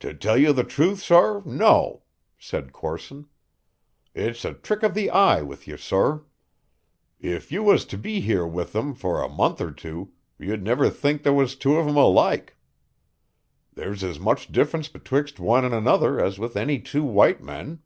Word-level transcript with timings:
"To 0.00 0.12
tell 0.12 0.36
you 0.36 0.52
the 0.52 0.64
truth, 0.64 1.00
sor, 1.02 1.42
no," 1.46 2.02
said 2.38 2.74
Corson. 2.74 3.26
"It's 4.12 4.44
a 4.44 4.52
trick 4.52 4.82
of 4.82 4.92
the 4.92 5.08
eye 5.08 5.40
with 5.40 5.66
you, 5.66 5.78
sor. 5.78 6.26
If 7.20 7.50
you 7.50 7.62
was 7.62 7.86
to 7.86 7.96
be 7.96 8.20
here 8.20 8.46
with 8.46 8.76
'em 8.76 8.92
for 8.94 9.22
a 9.22 9.30
month 9.30 9.62
or 9.62 9.72
two 9.72 10.12
you'd 10.38 10.62
niver 10.62 10.90
think 10.90 11.22
there 11.22 11.32
was 11.32 11.56
two 11.56 11.76
of 11.78 11.88
'em 11.88 11.96
alike. 11.96 12.58
There's 13.72 14.04
as 14.04 14.20
much 14.20 14.52
difference 14.52 14.88
betwixt 14.88 15.40
one 15.40 15.64
and 15.64 15.72
another 15.72 16.20
as 16.20 16.38
with 16.38 16.54
any 16.58 16.78
two 16.78 17.04
white 17.04 17.42
men. 17.42 17.80